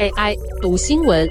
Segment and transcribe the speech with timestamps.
[0.00, 1.28] AI 读新闻，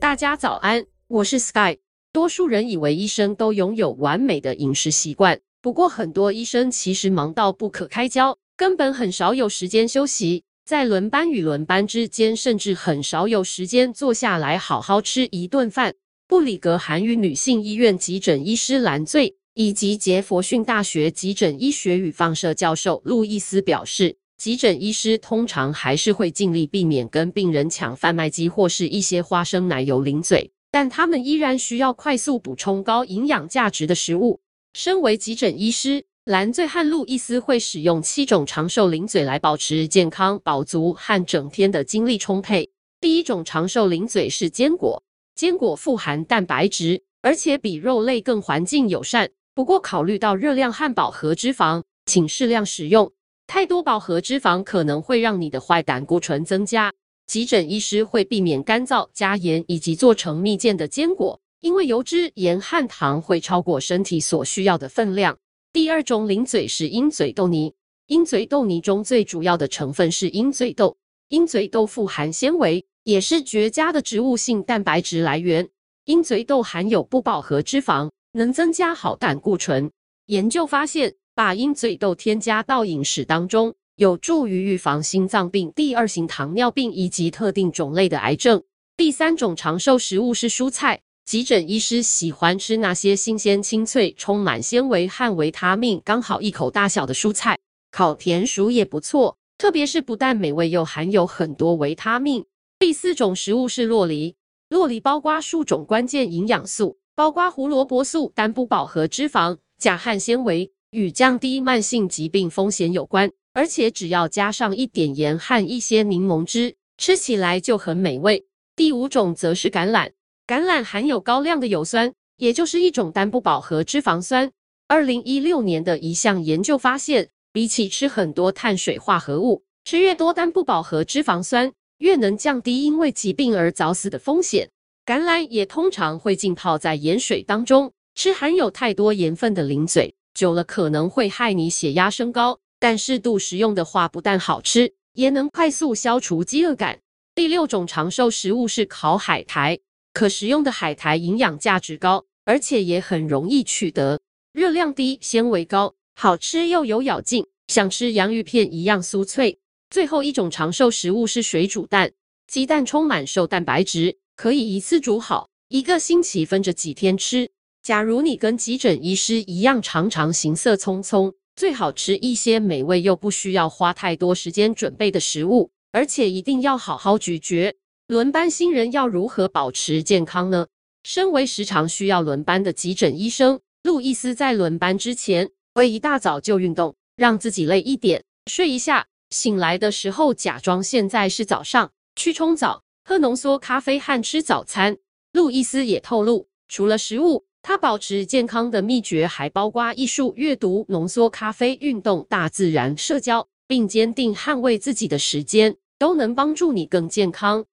[0.00, 1.78] 大家早安，我是 Sky。
[2.12, 10.44] 多数人以为医生都拥有完美的饮食习惯，不过很多医生其实忙到不可开交，根本很少有时间休息。
[10.64, 15.94] 在轮班与轮班之间，甚至很少有时间坐下来好好吃一顿饭。
[16.26, 24.16] 布里格涵与女性医院急诊医师兰醉，以及杰佛逊大学急诊医学与放射教授路易斯表示。
[24.36, 34.38] 急诊医师通常还是会尽力避免跟病人抢贩卖机或是一些花生奶油零嘴，但他们依然需要快速补充高营养价值的食物。
[34.74, 42.70] 身为急诊医师，蓝醉和路易斯会使用七种长寿零嘴来保持健康、饱足和整天的精力充沛。
[43.00, 45.02] 第一种长寿零嘴是坚果，
[45.34, 49.28] 坚果富含蛋白质，而且比肉类更环境友善。
[49.58, 53.10] 不过，考虑到热量和饱和脂肪，请适量食用。
[53.48, 56.92] 太多饱和脂肪可能会让你的坏胆固醇增加。
[57.26, 65.36] 急诊医师会避免干燥、加盐以及做成蜜饯的坚果，因为油脂、盐和糖会超过身体所需要的分量。
[65.72, 67.74] 第二种零嘴是鹰嘴豆泥，
[68.06, 70.96] 鹰嘴豆泥中最主要的成分是鹰嘴豆，
[71.30, 75.68] 鹰嘴豆富含纤维，也是绝佳的植物性蛋白质来源。
[76.04, 78.08] 鹰嘴豆含有不饱和脂肪，
[78.38, 79.90] 能增加好胆固醇。
[80.26, 88.62] 研究发现，把鹰嘴豆添加到饮食当中，有助于预防心脏病、第二型糖尿病以及特定种类的癌症。
[88.96, 91.02] 第三种长寿食物是蔬菜。
[91.26, 97.58] 急诊医师喜欢吃那些新鲜、清脆、充满纤维和维他命、刚好一口大小的蔬菜。
[97.90, 102.46] 烤田鼠也不错，特别是不但美味，又含有很多维他命。
[102.78, 104.36] 第四种食物是洛梨。
[104.70, 110.70] 洛梨包括数种关键营养素，包括胡萝卜素、单不饱和脂肪、钾和纤维。
[110.92, 118.46] 与降低慢性疾病风险有关，而且只要加上一点盐和一些柠檬汁，吃起来就很美味。
[118.76, 120.12] 第五种则是橄榄，
[120.46, 124.52] 橄榄含有高量的油酸，也就是一种单不饱和脂肪酸。
[124.86, 134.70] 二零一六年的一项研究发现，比起吃很多碳水化合物，吃越多单不饱和脂肪酸，越能降低因为疾病而早死的风险。
[135.08, 140.14] 橄榄也通常会浸泡在盐水当中，吃含有太多盐分的零嘴。
[140.34, 147.00] 久了可能会害你血压升高，但适度食用的话，不但好吃，也能快速消除饥饿感。
[147.34, 149.78] 第六种长寿食物是烤海苔，
[150.12, 154.20] 可食用的海苔营养价值高，而且也很容易取得，
[154.52, 159.58] 热量低，纤维高，好吃又有咬劲，像吃洋芋片一样酥脆。
[159.88, 162.12] 最后一种长寿食物是水煮蛋，
[162.46, 167.50] 鸡蛋充满瘦蛋白质，可以一次煮好，一个星期分着几天吃。
[167.82, 177.74] 假如你跟急诊医师一样，常常行色匆匆，最好吃一些美味又不需要花太多时间准备的食物，而且一定要好好咀嚼。
[178.06, 180.68] 轮班新人要如何保持健康呢？
[181.02, 194.98] 身为时常需要轮班的急诊医生，路易斯在轮班之前会一大早就运动，让自己累一点，睡一下，醒来的时候假装现在是早上，去冲澡，喝浓缩咖啡和吃早餐。
[195.32, 207.64] 路易斯也透露，除了食物，他保持健康的秘诀还包括艺术、阅读、浓缩咖啡、运动、大自然、社交，并坚定捍卫自己的时间，都能帮助你更健康。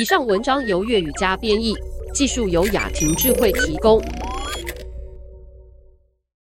[0.00, 1.74] 以上文章由粤语加编译，
[2.14, 4.02] 技术由雅婷智慧提供。